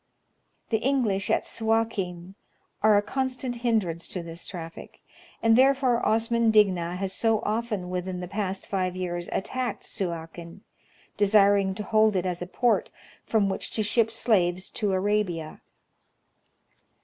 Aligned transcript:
The 0.71 0.79
English 0.79 1.29
at 1.29 1.45
Suakin 1.45 2.33
are 2.81 2.97
a 2.97 3.03
constant 3.03 3.57
hindrance 3.57 4.07
to 4.07 4.23
this 4.23 4.47
traffic; 4.47 4.99
and 5.43 5.55
therefore 5.55 6.03
Osman 6.03 6.49
Digna 6.49 6.95
has 6.95 7.13
so 7.13 7.39
often 7.41 7.87
within 7.91 8.19
the 8.19 8.27
past 8.27 8.65
five 8.65 8.95
years 8.95 9.29
attacked 9.31 9.83
Suakin, 9.85 10.61
desiring 11.17 11.75
to 11.75 11.83
hold 11.83 12.15
it 12.15 12.25
as 12.25 12.41
a 12.41 12.47
port 12.47 12.89
from 13.27 13.47
which 13.47 13.69
to 13.69 13.83
ship 13.83 14.09
slaves 14.09 14.71
to 14.71 14.91
Arabia. 14.91 15.61